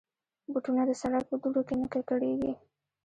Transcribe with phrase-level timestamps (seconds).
[0.51, 2.53] بوټونه د سړک په دوړو کې نه ککړېږي.